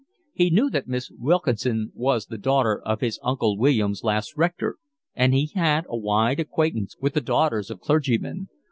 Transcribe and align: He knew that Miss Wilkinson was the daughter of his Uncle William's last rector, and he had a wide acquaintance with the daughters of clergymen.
He 0.33 0.49
knew 0.49 0.71
that 0.71 0.87
Miss 0.87 1.11
Wilkinson 1.11 1.91
was 1.93 2.25
the 2.25 2.39
daughter 2.39 2.81
of 2.83 3.01
his 3.01 3.19
Uncle 3.21 3.55
William's 3.55 4.03
last 4.03 4.35
rector, 4.35 4.77
and 5.13 5.31
he 5.31 5.51
had 5.53 5.85
a 5.87 5.95
wide 5.95 6.39
acquaintance 6.39 6.97
with 6.99 7.13
the 7.13 7.21
daughters 7.21 7.69
of 7.69 7.79
clergymen. 7.81 8.47